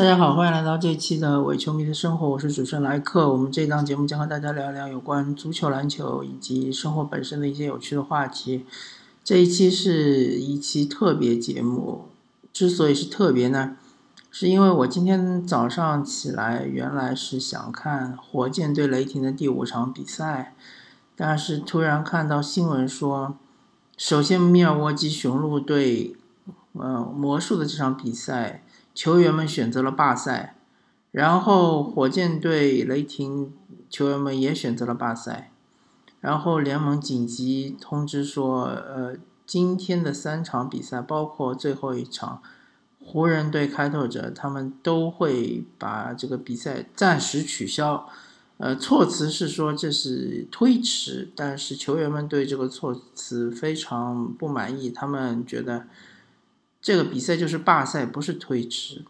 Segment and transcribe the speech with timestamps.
[0.00, 3.30] 大家好，欢迎来到这一期的伪球迷的生活，我是主持人莱克。
[3.30, 8.64] 我们这档节目将和大家聊一聊有关足球、篮球以及生活本身的一些有趣的话题。
[9.22, 12.06] 这一期是一期特别节目，
[12.50, 13.76] 之所以是特别呢，
[14.30, 20.54] 是因为我今天早上起来，原来是想看火箭对雷霆的第五场比赛，
[21.14, 23.36] 但是突然看到新闻说，
[23.98, 26.16] 首先密尔沃基雄鹿对
[26.72, 28.64] 呃魔术的这场比赛。
[28.92, 30.56] 球员们选择了罢赛，
[31.12, 33.52] 然后火箭队、雷霆
[33.88, 35.52] 球员们也选择了罢赛，
[36.20, 42.42] 然后联盟紧急通知说，呃，今天的三场比赛，包括最后一场
[43.00, 48.08] 湖人队开拓者，他们都会把这个比赛暂时取消。
[48.58, 55.86] 呃，措辞是说这是推迟，但是球员们对这个措辞非常不满意，他们觉得。
[56.80, 59.04] 这个比赛就是罢赛，不是推迟。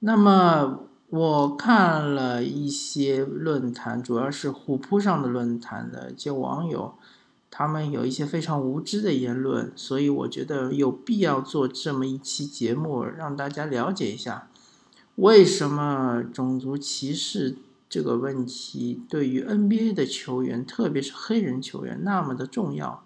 [0.00, 6.94] 那么我看了一些论坛，主要是虎扑上的论坛的一些网友，
[7.50, 14.48] 他们有一些非常无知的言论，所以我觉得有必要做这么一期节目，让大家了解一下
[15.14, 17.56] 为什么种族歧视
[17.88, 23.03] 这个问题对于 NBA 的球员，特别是黑人球员那么的重要。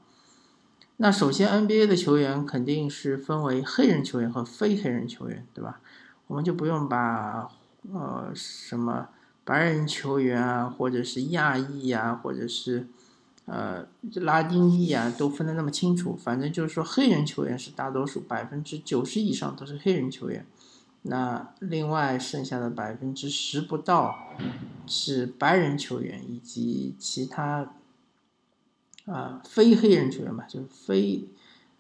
[1.01, 5.81] 那首先，NBA 的球员肯定是分为黑人球员和非黑人球员，对吧？
[6.27, 7.49] 我们就不用把
[7.93, 9.09] 呃什么
[9.45, 12.89] 白人球员啊，或者是亚裔啊，或者是
[13.47, 16.17] 呃拉丁裔啊，都分得那么清楚。
[16.17, 20.45] 反正就是说，黑人球员是大多数，百分之九十以上都是黑人球员。
[21.03, 24.35] 那另外剩下的百分之十不到
[24.85, 27.73] 是白人球员以及其他。
[29.11, 31.25] 啊，非黑人球员吧，就是非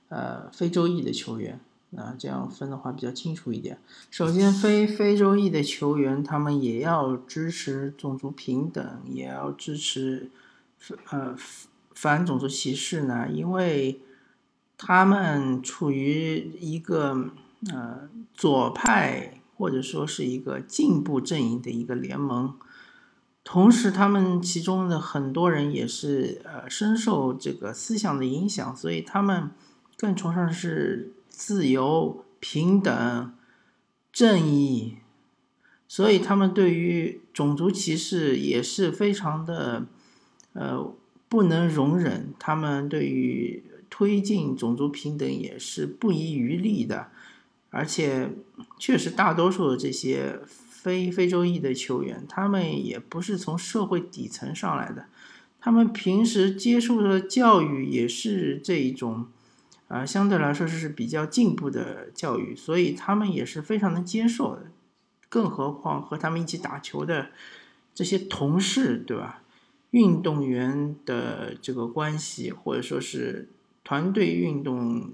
[0.09, 1.61] 呃非洲裔的球员，
[1.95, 3.79] 啊这样分的话比较清楚一点。
[4.11, 10.31] 首先，非非洲裔的球员，他们也要支持种族平等，也要支持
[11.11, 11.37] 呃
[11.93, 14.01] 反种族歧视呢，因为
[14.79, 17.31] 他们处于一个
[17.71, 22.55] 呃左派或者说是一个进步阵营的一个联盟。
[23.51, 29.51] 同时，他们其中的很多人也是呃深受这个思想的影响，所以他们
[29.97, 33.33] 更崇尚是自由、平等、
[34.13, 34.99] 正义，
[35.89, 39.87] 所以他们对于种族歧视也是非常的
[40.53, 40.95] 呃
[41.31, 42.35] 不能容忍。
[42.39, 47.09] 他们对于推进种族平等也是不遗余力的，
[47.71, 48.31] 而且
[48.79, 50.39] 确实大多数这些。
[50.81, 55.07] 非非洲裔的球员，他们也不是从社会底层上来的，
[55.61, 59.27] 他们平时接受的教育也是这一种，
[59.89, 64.71] 啊，相对来说是比较进步的教育，所以他们也是非常能接受的。
[65.29, 67.31] 更何况和他们一起打球的
[67.93, 69.43] 这些同事，对吧？
[69.91, 73.49] 运动员的这个关系，或者说是
[73.83, 75.13] 团队运动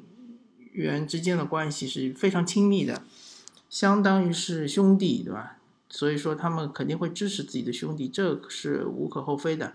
[0.73, 3.03] 员之间的关系是非常亲密的。
[3.75, 5.59] 相当于是兄弟，对吧？
[5.89, 9.73] 所以说他们肯定会支持自己的兄弟，这是无可厚非的。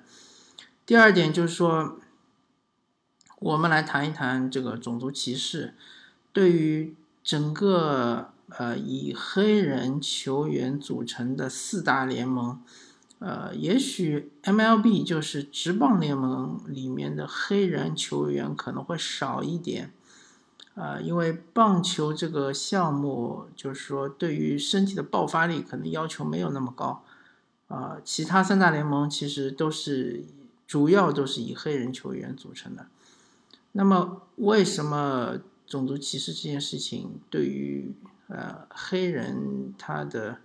[0.86, 2.00] 第二点就是说，
[3.40, 5.74] 我们来谈一谈这个种族歧视
[6.32, 12.62] 对于整个呃以黑人球员组成的四大联盟，
[13.20, 19.92] 呃，也许 MLB 就是职棒联盟里面的黑人球员可能会少一点。
[20.76, 27.04] 啊，因为棒球这个项目，就是说对于身体的爆发力可能要求没有那么高，
[27.68, 30.24] 啊，其他三大联盟其实都是
[30.66, 32.88] 主要都是以黑人球员组成的。
[33.74, 37.94] 那么，为什么种族歧视这件事情对于
[38.28, 40.38] 呃黑人他的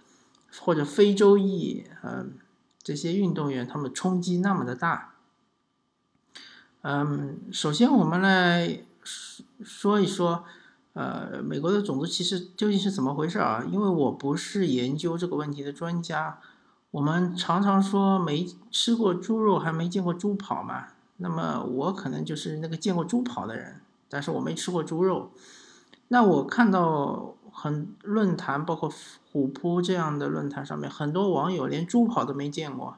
[0.61, 2.27] 或者非洲裔呃
[2.83, 5.15] 这些运动员他们冲击那么的大？
[6.83, 8.81] 嗯，首先我们来。
[9.05, 10.45] 说说一说，
[10.95, 13.65] 呃，美国的种族歧视究竟是怎么回事啊？
[13.71, 16.41] 因为我不是研究这个问题的专家。
[16.91, 20.87] 我们常常说没吃过猪肉还没见过猪跑嘛。
[21.19, 25.31] 那么我可能就是那个见过猪跑的人，但是我没吃过猪肉。
[26.09, 28.93] 那我看到很论坛，包括
[29.33, 32.97] 虎扑这样的论坛上面，很多网友连猪跑都没见过，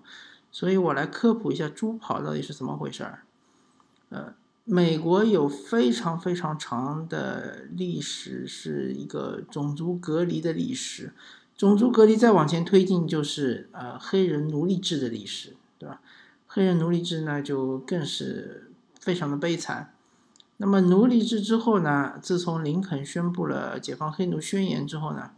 [0.51, 3.23] 所以我来科普一下猪跑到底是怎么回事儿。
[4.11, 4.35] 呃。
[4.69, 11.13] 美国有非常非常长的历史，是一个种族隔离的历史。
[11.57, 16.01] 种族隔离再往前推进，就是呃黑人奴隶制的历史，对吧？
[16.49, 19.95] 黑人奴隶制呢，就更是非常的悲惨。
[20.57, 25.31] 那么奴隶制之后呢，自从林肯宣布了解放黑奴宣言之后呢，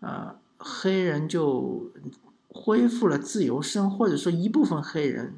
[0.00, 1.90] 呃，黑人就
[2.48, 5.36] 恢复了自由身，或者说一部分黑人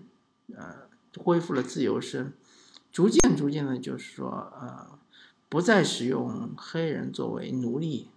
[0.57, 2.33] 呃恢复了自由身，
[2.93, 4.99] 逐渐逐渐的，就是说呃
[5.49, 8.09] 不再使用黑人作为奴隶，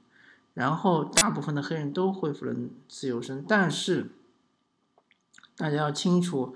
[0.53, 2.53] 然后大部分的黑人都恢复了
[2.87, 4.11] 自由身，但是
[5.55, 6.53] 大家要清楚，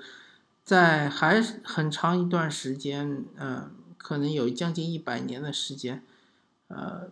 [0.64, 6.04] 在还很长一段时间，呃，可能有将近一百年的时间，
[6.68, 7.10] 呃。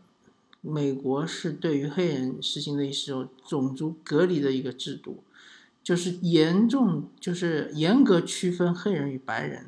[0.59, 5.23] 美国是对于黑人实行的一种种族隔离的一个制度，
[5.81, 9.67] 就是严重，就是严格区分黑人与白人，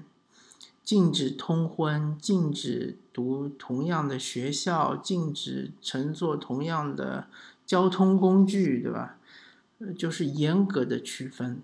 [0.90, 7.28] 禁止通婚，禁止读同样的学校，禁止乘坐同样的
[7.64, 9.20] 交通工具，对吧？
[9.96, 11.62] 就是严格的区分，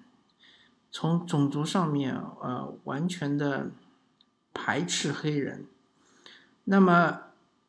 [0.92, 3.72] 从种族上面，呃，完全的
[4.54, 5.66] 排斥黑人。
[6.66, 7.22] 那么。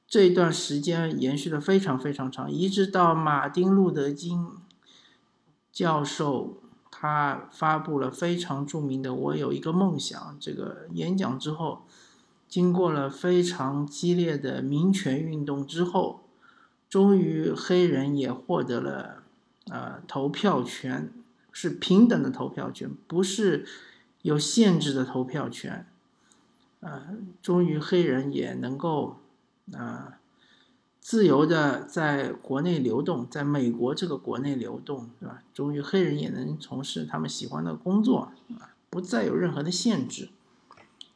[0.08, 4.50] 这一段时间延续的非常非常长，一直到马丁路德金
[5.72, 6.62] 教授
[6.98, 11.82] 他发布了非常著名的“我有一个梦想”这个演讲之后，
[12.48, 16.22] 经过了非常激烈的民权运动之后，
[16.88, 19.22] 终于黑人也获得了
[19.70, 21.12] 呃投票权，
[21.52, 23.66] 是平等的投票权，不是
[24.22, 25.86] 有限制的投票权，
[26.80, 29.18] 呃，终于黑人也能够。
[29.72, 30.20] 啊，
[31.06, 35.40] 自由的在国内流动，在美国这个国内流动，对吧？
[35.54, 40.30] 终于黑人也能从事他们喜欢的工作啊，不再有任何的限制。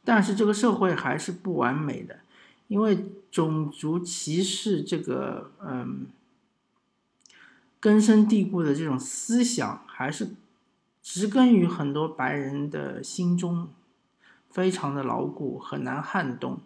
[0.05, 2.21] 但是这个社会还是不完美的，
[2.69, 6.07] 因为种族歧视这个嗯
[7.81, 10.37] 根深蒂固的这种思想，还是
[11.03, 13.69] 植根于很多白人的心中，
[14.51, 16.61] 非常的牢固，很难撼动。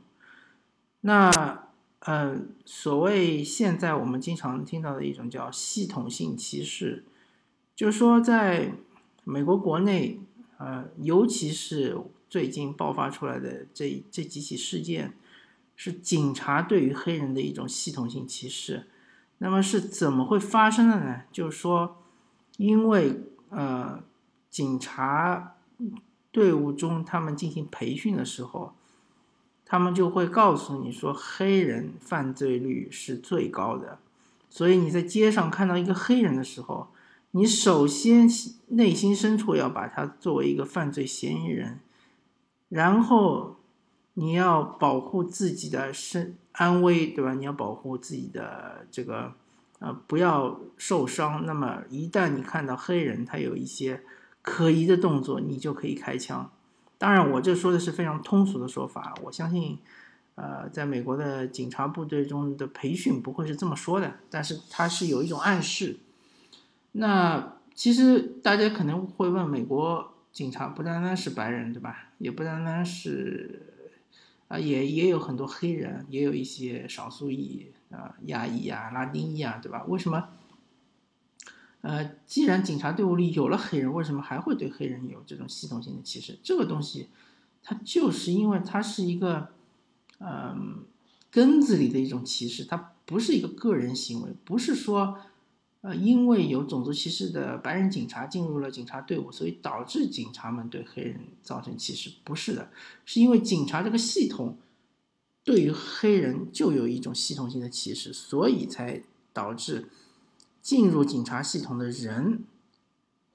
[1.00, 1.63] 那。
[2.06, 7.02] 嗯，所谓现在我们经常听到的一种叫系统性歧视，
[7.74, 8.72] 就是说在
[9.24, 10.20] 美国国内，
[10.58, 11.96] 呃，尤其是
[12.28, 15.14] 最近爆发出来的这这几起事件，
[15.76, 18.86] 是警察对于黑人的一种系统性歧视。
[19.38, 21.22] 那么是怎么会发生的呢？
[21.32, 21.96] 就是说，
[22.58, 23.18] 因为
[23.48, 24.04] 呃，
[24.50, 25.54] 警察
[26.30, 28.73] 队伍中他们进行培训的时候。
[29.66, 33.98] 他们就会告诉你说，黑人犯罪率是最高的，
[34.50, 36.88] 所以你在街上看到一个黑人的时候，
[37.32, 38.28] 你首先
[38.68, 41.80] 内心深处要把他作为一个犯罪嫌疑人，
[42.68, 43.56] 然后
[44.14, 47.34] 你要保护自己的身安危，对吧？
[47.34, 49.32] 你要保护自己的这个
[49.80, 51.44] 呃不要受伤。
[51.46, 54.02] 那么一旦你看到黑人他有一些
[54.42, 56.52] 可疑的动作，你就可以开枪。
[56.96, 59.14] 当然，我这说的是非常通俗的说法。
[59.22, 59.78] 我相信，
[60.36, 65.96] 呃，在美国的警察部队中的培训不会是这么说的，但是它是有一种暗示。
[66.92, 72.10] 那其实大家可能会问，美国警察不单单是白人，对吧？
[72.18, 73.60] 也不单单是，
[74.48, 79.84] 啊，也也有很多黑人，也有一些少数裔啊，亚裔啊、拉丁裔啊，对吧？
[79.88, 80.28] 为什么？
[81.84, 86.38] 呃，既然警察队伍里有了黑人，为什么还会对黑人有这种系统性的歧视？
[86.42, 87.08] 这个东西，
[87.62, 89.50] 它就是因为它是一个，
[90.18, 90.86] 嗯，
[91.30, 95.18] 根子里的一种歧视，它不是一个个人行为，不是说，
[95.82, 102.70] 呃，因为有种族歧视的白人警察进入了警察队伍，所以导致警察们对黑人造成歧视，不是的，
[103.04, 104.56] 是因为警察这个系统
[105.44, 109.02] 对于黑人就有一种系统性的歧视，所以才
[109.34, 109.90] 导致。
[110.64, 112.44] 进入警察系统的人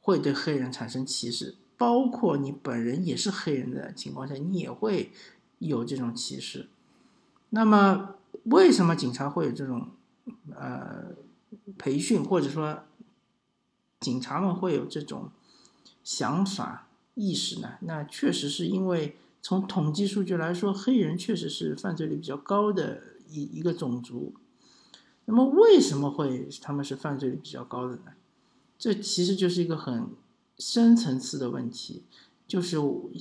[0.02, 5.12] 会对黑人产生歧视，包括你本人也是黑人的情况下，你也会
[5.60, 6.70] 有这种歧视。
[7.52, 9.90] 那么，为什么警察会有这种
[10.56, 11.14] 呃
[11.78, 12.80] 培训，或者说
[14.00, 15.30] 警察们会有这种
[16.04, 17.74] 想法意识呢？
[17.82, 24.34] 那确实是因为从统计数据来说，黑人确实是犯罪率比较高的一一个种族。
[25.32, 28.14] 那么为什么会他们是犯罪率比较高的呢？
[28.80, 30.08] 这其实就是一个很
[30.58, 32.02] 深层次的问题，
[32.48, 32.78] 就是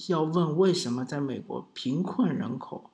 [0.09, 2.88] 要问为什么在美国贫困人口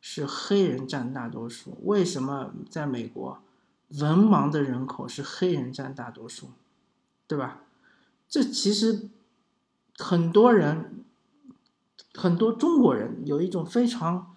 [0.00, 1.78] 是黑人占大多数？
[1.84, 3.40] 为什么在美国
[3.90, 6.48] 文盲的人口是黑人占大多数？
[7.28, 7.62] 对吧？
[8.28, 9.08] 这其实
[9.96, 11.04] 很多人，
[12.14, 14.32] 很多中国人有一种非常。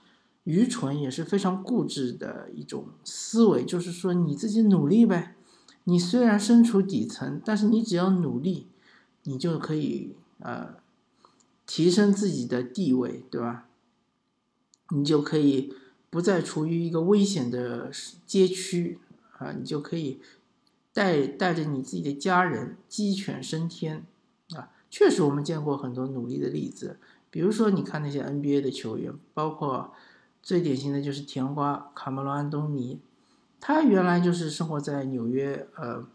[0.50, 5.36] 愚蠢也是非常固执的一种思维，就是说你自己努力呗。
[5.84, 8.66] 你虽然身处底层，但是你只要努力，
[9.26, 10.78] 你就可以呃
[11.68, 13.68] 提升自己的地位，对吧？
[14.90, 15.72] 你就可以
[16.10, 17.92] 不再处于一个危险的
[18.26, 18.98] 街区
[19.38, 20.20] 啊，你就可以
[20.92, 24.04] 带带着你自己的家人鸡犬升天
[24.56, 24.72] 啊！
[24.90, 26.98] 确实，我们见过很多努力的例子，
[27.30, 29.94] 比如说你看那些 NBA 的球员，包括
[30.42, 33.00] 最典型的就是甜瓜卡梅隆安东尼，
[33.60, 36.06] 他原来就是生活在纽约，呃，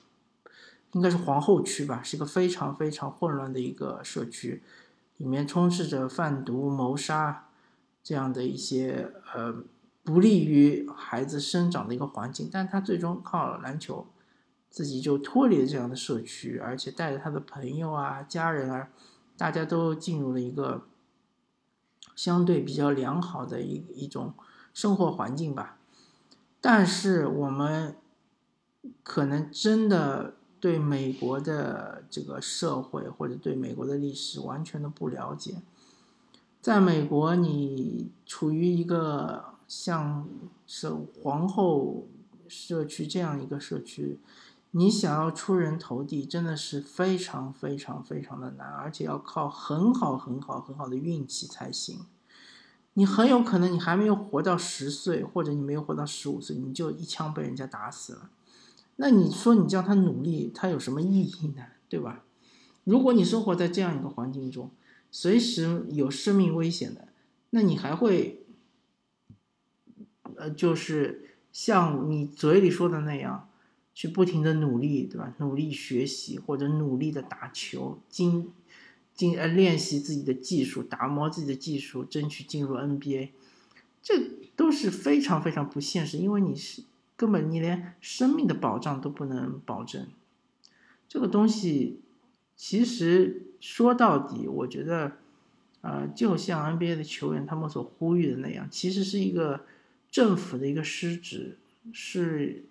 [0.92, 4.62] 应该是皇后区吧，是一个非常非常混乱的一个社区，
[5.18, 7.48] 里面充斥着贩毒、谋杀
[8.02, 9.62] 这样的一些呃
[10.02, 14.06] 不利于孩子生长的一个环境，但他最终靠篮球。
[14.70, 18.88] 自己就脱离了这样的社区，而且带着他的朋友啊、家人啊，
[19.36, 20.82] 大家都进入了一个
[22.14, 24.34] 相对比较良好的一一种
[24.72, 25.78] 生活环境吧。
[26.60, 27.96] 但是我们
[29.02, 35.56] 可能真的对美国的这个社会或者对美国的历史完全的不了解。
[36.60, 40.26] 在美国，你处于一个像
[40.66, 42.06] 是皇后
[42.48, 44.18] 社区这样一个社区。
[44.76, 52.00] 你想要出人头地，真的是非常非常非常的难，而且要靠很好很好很好的运气才行。
[52.94, 58.30] 你很有可能你还没有活到十岁，或者你没有活到十五岁，你就一枪被人家打死了。
[58.96, 61.62] 那你说你叫他努力，他有什么意义呢？
[61.88, 62.24] 对吧？
[62.82, 64.72] 如果你生活在这样一个环境中，
[65.12, 67.06] 随时有生命危险的，
[67.50, 68.44] 那你还会，
[70.34, 73.48] 呃，就是像你嘴里说的那样。
[73.94, 75.32] 去不停的努力，对吧？
[75.38, 78.52] 努力学习或者努力的打球，精
[79.14, 83.28] 精呃练习自己的技术，打磨自己的技术，争取进入 NBA，
[84.02, 84.14] 这
[84.56, 86.82] 都是非常非常不现实，因为你是
[87.16, 90.08] 根本你连生命的保障都不能保证。
[91.08, 92.00] 这个东西
[92.56, 95.18] 其实说到底，我觉得，
[95.82, 99.64] 呃，就像 NBA 的球员他们所呼吁的那样，其实是一个
[100.10, 101.58] 政府的一个失职，
[101.92, 102.64] 是。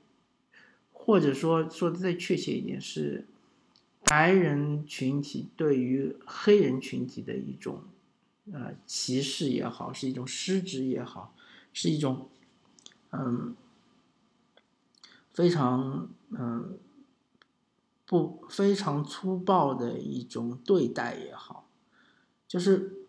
[1.06, 3.28] 或者说说的再确切一点，是
[4.06, 7.84] 白人群体对于黑人群体的一种
[8.54, 11.36] 呃歧视也好，是一种失职也好，
[11.74, 12.30] 是一种
[13.12, 13.54] 嗯
[15.34, 16.80] 非常嗯
[18.06, 21.68] 不非常粗暴的一种对待也好，
[22.48, 23.08] 就是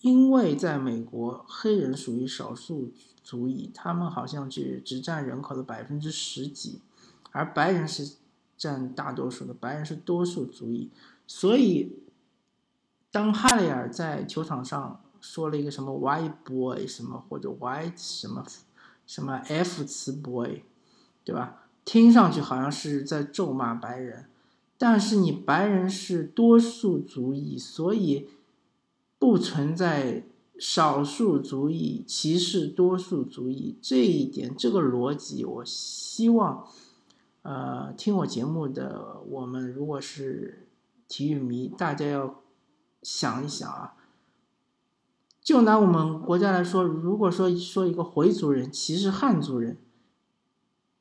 [0.00, 2.92] 因为在美国，黑人属于少数。
[3.24, 6.80] 族裔，他们好像只只占人口的百分之十几，
[7.32, 8.16] 而白人是
[8.58, 10.90] 占大多数的，白人是多数族裔。
[11.26, 11.98] 所以，
[13.10, 18.44] 当哈雷尔在球场上说了一个什么 “white boy” 什么或者 “white” 什么
[19.06, 20.62] 什么 “f 词 boy”，
[21.24, 21.62] 对吧？
[21.86, 24.26] 听上去好像是在咒骂白人，
[24.76, 28.28] 但是你白人是多数族裔，所以
[29.18, 30.24] 不存在。
[30.56, 36.68] 少数族裔歧视多数族裔这一点，这个逻辑，我希望，
[37.42, 40.68] 呃，听我节目的我们，如果是
[41.08, 42.42] 体育迷，大家要
[43.02, 43.94] 想一想啊。
[45.42, 49.78] 就拿我们国家来说，如果说说一个回族人歧视汉族人，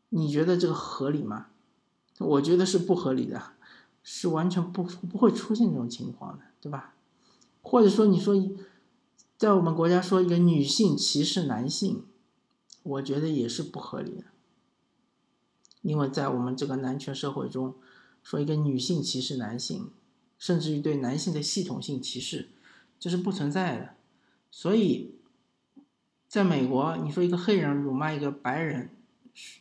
[0.09, 1.47] 你觉得这个合理吗？
[2.17, 3.41] 我觉得是不合理的，
[4.01, 6.95] 是完全不不会出现这种情况的，对吧？
[7.61, 8.35] 或者说你说。
[9.43, 12.05] 在我们国家说一个女性歧视男性，
[12.81, 14.23] 我觉得也是不合理的。
[15.81, 17.75] 因为在我们这个男权社会中，
[18.23, 19.89] 说一个女性歧视男性，
[20.39, 22.51] 甚至于对男性的系统性歧视，
[22.97, 23.95] 这是不存在的。
[24.49, 25.15] 所以，
[26.29, 28.91] 在美国，你说一个黑人辱骂一个白人，
[29.33, 29.59] 是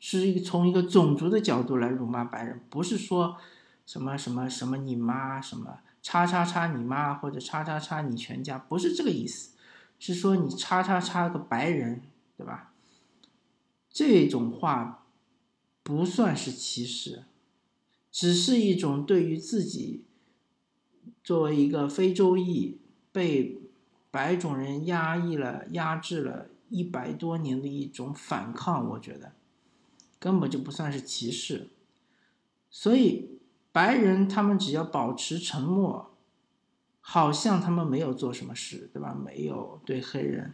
[0.00, 3.36] 是一个从一个种族的角度来辱骂白人，不是说
[3.84, 5.80] 什么什么什么你妈什么。
[6.02, 9.50] 叉叉叉你妈或者叉叉叉你全家不是这个意思，
[10.00, 12.02] 是说你叉叉叉个白人，
[12.36, 12.72] 对吧？
[13.88, 15.06] 这种话
[15.84, 17.22] 不算是歧视，
[18.10, 20.04] 只是一种对于自己
[21.22, 22.80] 作为一个非洲裔
[23.12, 23.60] 被
[24.10, 28.90] 白种人压抑了、压制了一百多年的一种反抗。
[28.90, 29.32] 我觉得
[30.18, 31.70] 根本就不算是歧视，
[32.68, 33.38] 所以。
[33.72, 36.10] 白人他们只要保持沉默，
[37.00, 39.14] 好像他们没有做什么事，对吧？
[39.14, 40.52] 没有对黑人，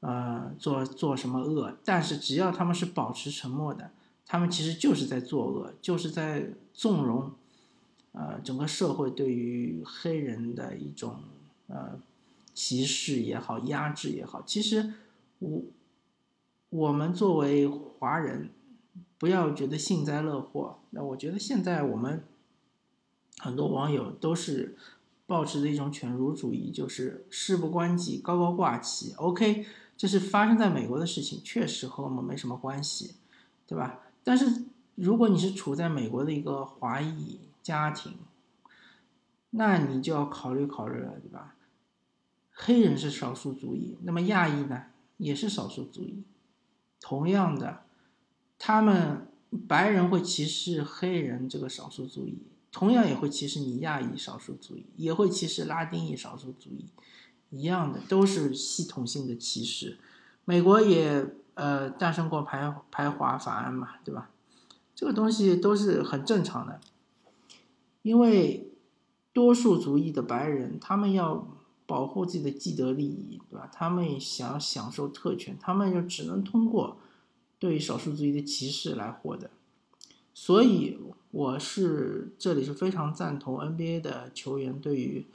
[0.00, 1.78] 呃，做做什么恶。
[1.82, 3.92] 但是只要他们是保持沉默的，
[4.26, 7.32] 他们其实就是在作恶，就是在纵容，
[8.12, 11.22] 呃，整个社会对于黑人的一种
[11.68, 11.98] 呃
[12.52, 14.42] 歧视也好，压制也好。
[14.42, 14.92] 其实
[15.38, 15.62] 我
[16.68, 18.50] 我们作为华人，
[19.18, 20.80] 不要觉得幸灾乐祸。
[20.90, 22.22] 那我觉得现在我们。
[23.40, 24.76] 很多网友都是
[25.26, 29.14] 抱持的一种犬儒主义，就是事不关己，高高挂起。
[29.14, 29.64] OK，
[29.96, 33.14] 这是发生在美国的事情，确实和我们没什么关系，
[33.66, 34.00] 对吧？
[34.22, 38.18] 但是如果你是处在美国的一个华裔家庭，
[39.50, 41.56] 那你就要考虑考虑了，对吧？
[42.52, 46.22] 黑人是少数族裔，那么亚裔呢，也是少数族裔。
[47.00, 47.84] 同样的，
[48.58, 49.26] 他们
[49.66, 56.86] 白人会歧视黑人这个少数族裔，同样也会歧视你亚裔少数族裔，也会歧视拉丁裔少数族裔，
[57.50, 59.98] 一样的都是系统性的歧视。
[60.44, 64.30] 美国也呃诞生过排排华法案嘛，对吧？
[64.94, 66.80] 这个东西都是很正常的，
[68.02, 68.70] 因为
[69.32, 71.48] 多数族裔的白人，他们要
[71.86, 73.70] 保护自己的既得利益，对吧？
[73.72, 76.98] 他们想享受特权，他们就只能通过
[77.58, 79.50] 对少数族裔的歧视来获得。
[80.34, 80.98] 所以，
[81.30, 85.26] 我是这里是非常赞同 NBA 的球员对于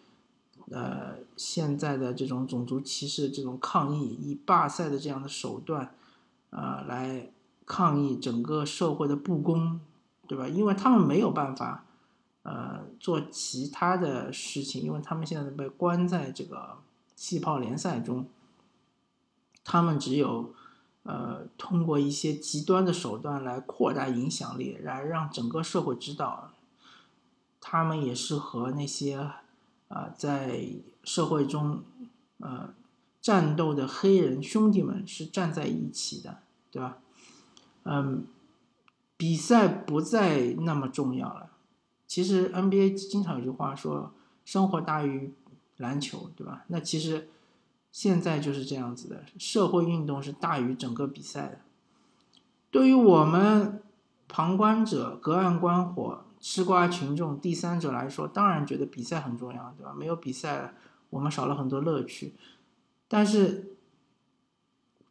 [0.71, 5.95] 呃现在的这种种族歧视这种抗议，以罢赛的这样的手段
[6.49, 7.31] 啊来。
[7.67, 9.79] 抗议整个社会的不公，
[10.27, 10.47] 对吧？
[10.47, 11.83] 因为他们没有办法，
[12.43, 16.77] 呃，做其他的事情，因为他们现在被关在这个
[17.15, 18.27] 气泡联赛中，
[19.63, 20.53] 他们只有，
[21.05, 26.51] 呃，通过一些极端的手段来扩大影响力，来让整个社会知道，
[27.61, 29.31] 他们也是和那些，
[29.87, 30.67] 啊，在
[31.03, 31.83] 社会中，
[32.39, 32.73] 呃，
[33.21, 36.39] 战斗的黑人兄弟们是站在一起的，
[36.71, 36.97] 对吧？
[37.83, 38.25] 嗯，
[39.15, 41.51] 比赛不再那么重要了。
[42.07, 44.11] 其实 NBA 经常有句话说
[44.43, 45.33] “生活大于
[45.77, 46.65] 篮球”，对吧？
[46.69, 47.29] 那其实
[47.95, 51.59] 现在就是这样子的，社会运动是大于整个比赛的。
[52.69, 53.81] 对于我们
[54.27, 59.93] 旁观者、隔岸观火、吃瓜群众、第三者来说，当然觉得比赛很重要，对吧？
[59.97, 60.73] 没有比赛，
[61.11, 62.33] 我们少了很多乐趣。
[63.07, 63.71] 但是。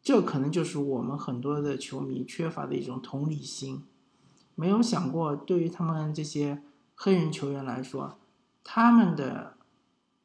[0.02, 3.82] 这可能就是我们很多的球迷缺乏的一种同理心，
[4.54, 6.62] 没有想过对于他们这些
[6.94, 8.18] 黑人球员来说，
[8.62, 9.56] 他们的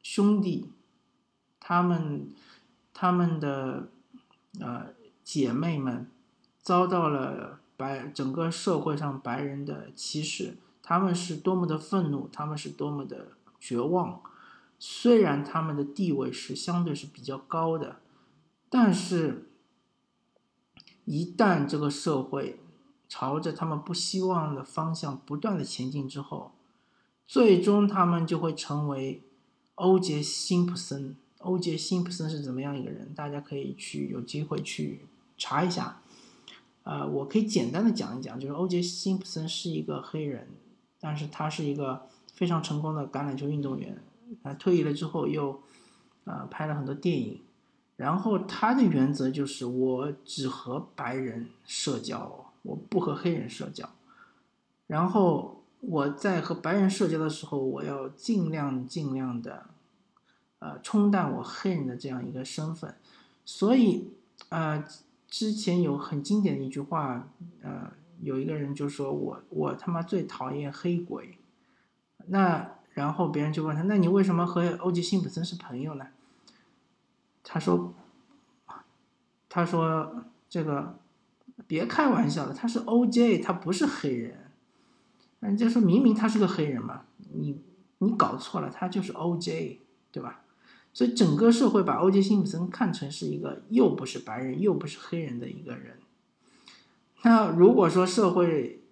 [0.02, 0.70] 兄弟，
[1.58, 2.28] 他们
[3.00, 3.88] 他们的
[4.60, 4.88] 呃
[5.24, 6.06] 姐妹们
[6.60, 14.20] 遭到了白整个社会上白人的歧视，他们是多么的愤怒，他们是多么的绝望。
[14.78, 18.00] 虽然他们的地位是相对是比较高的，
[18.68, 19.46] 但是。
[21.06, 22.60] 一旦这个社会
[23.08, 26.52] 朝着他们不希望的方向不断的前进之后，
[27.26, 29.24] 最终他们就会成为
[29.76, 31.16] 欧杰辛普森。
[31.40, 33.12] 欧杰辛普森是怎么样一个人？
[33.14, 36.00] 大家可以去有机会去查一下。
[36.82, 40.48] 呃，我可以简单的讲一讲，就是欧杰辛普森是一个黑人，
[40.98, 44.02] 但是他是一个非常成功的橄榄球运动员。
[44.42, 45.60] 他退役了之后又
[46.24, 47.40] 呃拍了很多电影。
[47.96, 53.90] 然后他的原则就是，我只和白人社交，我不和黑人社交。
[54.86, 59.66] 然后我在和白人社交的时候，我要尽量尽量的，
[60.60, 62.94] 呃，冲淡我黑人的这样一个身份。
[63.44, 64.12] 所以，
[64.48, 64.84] 呃，
[65.26, 67.28] 之前有很经典的一句话，
[67.62, 67.92] 呃，
[68.22, 71.36] 有一个人就说我我他妈最讨厌黑鬼。
[72.26, 76.06] 那然后别人就问他，那你为什么和欧吉辛普森是朋友呢？
[77.42, 77.94] 他说
[79.48, 80.98] ：“他说这个
[81.66, 84.50] 别开玩笑了，他是 OJ，他不是黑人。
[85.40, 87.60] 人家说明明他是个黑人嘛，你
[87.98, 89.78] 你搞错了，他就是 OJ，
[90.12, 90.42] 对吧？
[90.92, 95.98] 所以整个社会把 OJ 辛普森看成是一个又不是白人又不是黑人的一个人。
[97.22, 98.82] 那如果说社会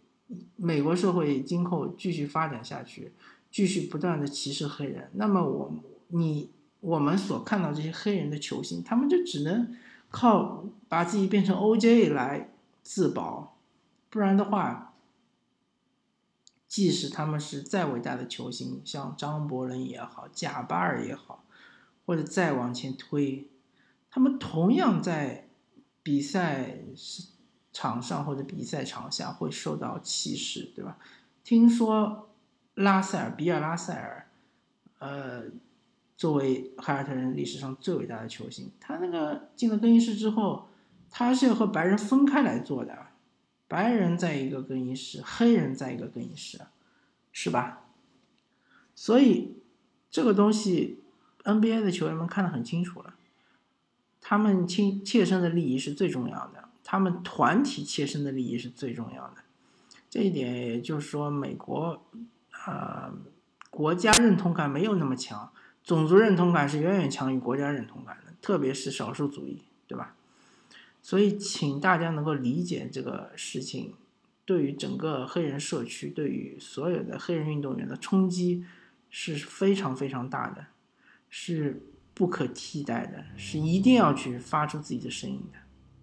[0.57, 3.13] 美国社会今后继续发展下去，
[3.51, 5.73] 继续不断的歧视黑人，那么我
[6.09, 9.77] 你。”我们所看到这些黑人的球星，他们就只能
[10.11, 12.53] 靠把自己变成 OJ 来
[12.85, 13.57] 自保，
[14.09, 14.95] 不然的话，
[16.69, 21.43] 即使他们是再伟大的球星，像张伯伦也好，贾巴尔也好，
[22.09, 23.51] 或者再往前推，
[24.11, 25.51] 他们同样在
[26.03, 26.79] 比赛
[27.71, 30.97] 场上或者比赛场下会受到歧视，对吧？
[31.44, 32.31] 听说
[32.77, 34.31] 拉塞尔，比尔拉塞尔，
[35.01, 35.42] 呃。
[36.16, 40.66] 作为凯尔特人历史上最伟大的球星，他那个进了更衣室之后，
[41.09, 43.07] 他是要和白人分开来做的，
[43.68, 46.59] 白人在一个更衣室，黑人在一个更衣室，
[47.31, 47.85] 是吧？
[48.97, 49.59] 所以
[50.11, 51.05] 这个东西
[51.44, 53.14] ，NBA 的球员们看得很清楚了，
[54.20, 59.37] 他们亲切身的利益是最重要的，他们团体切身的利益是最重要的，
[60.11, 62.03] 这一点也就是说，美国
[62.51, 63.12] 啊，
[63.70, 65.51] 国家认同感没有那么强。
[65.85, 70.14] 种族认同感是远远强于国家认同感的，特别是少数族裔，对吧？
[71.01, 73.94] 所以，请大家能够理解这个事情
[74.44, 78.66] 对于整个黑人社区，对于所有的黑人运动员的冲击
[79.09, 80.66] 是非常非常大的，
[81.29, 81.83] 是
[82.14, 85.59] 不可替代的，是一定要去发出自己的声音的，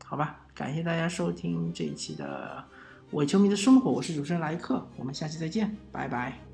[0.05, 0.45] 好吧？
[0.53, 2.63] 感谢大家收听这一期的
[3.11, 6.44] 伪球迷的生活，我是主持人莱克，我们下期再见，拜拜。